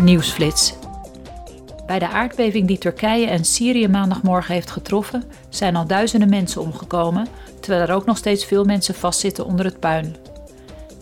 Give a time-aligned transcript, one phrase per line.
[0.00, 0.74] Nieuwsflits.
[1.86, 7.26] Bij de aardbeving die Turkije en Syrië maandagmorgen heeft getroffen, zijn al duizenden mensen omgekomen,
[7.60, 10.16] terwijl er ook nog steeds veel mensen vastzitten onder het puin.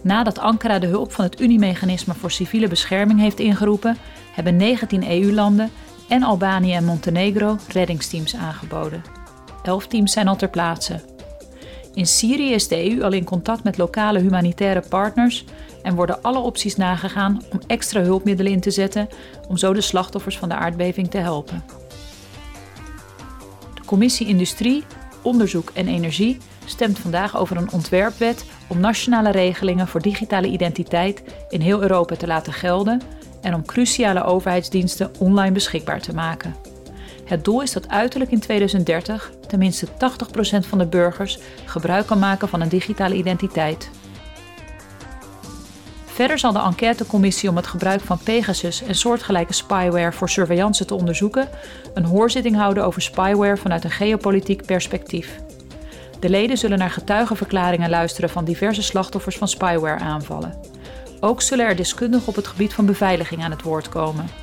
[0.03, 3.97] Nadat Ankara de hulp van het Uniemechanisme voor civiele bescherming heeft ingeroepen,
[4.33, 5.71] hebben 19 EU-landen
[6.09, 9.03] en Albanië en Montenegro reddingsteams aangeboden.
[9.63, 11.12] Elf teams zijn al ter plaatse.
[11.95, 15.45] In Syrië is de EU al in contact met lokale humanitaire partners
[15.83, 19.09] en worden alle opties nagegaan om extra hulpmiddelen in te zetten
[19.48, 21.65] om zo de slachtoffers van de aardbeving te helpen.
[23.75, 24.85] De Commissie Industrie,
[25.23, 31.61] Onderzoek en Energie stemt vandaag over een ontwerpwet om nationale regelingen voor digitale identiteit in
[31.61, 33.01] heel Europa te laten gelden
[33.41, 36.72] en om cruciale overheidsdiensten online beschikbaar te maken.
[37.33, 39.91] Het doel is dat uiterlijk in 2030 tenminste 80%
[40.69, 43.91] van de burgers gebruik kan maken van een digitale identiteit.
[46.05, 50.95] Verder zal de enquêtecommissie om het gebruik van Pegasus en soortgelijke spyware voor surveillance te
[50.95, 51.49] onderzoeken
[51.95, 55.41] een hoorzitting houden over spyware vanuit een geopolitiek perspectief.
[56.21, 60.61] De leden zullen naar getuigenverklaringen luisteren van diverse slachtoffers van spyware-aanvallen.
[61.21, 64.41] Ook zullen er deskundigen op het gebied van beveiliging aan het woord komen.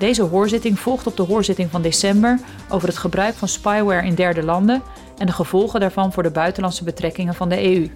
[0.00, 4.42] Deze hoorzitting volgt op de hoorzitting van december over het gebruik van spyware in derde
[4.42, 4.82] landen
[5.18, 7.90] en de gevolgen daarvan voor de buitenlandse betrekkingen van de EU.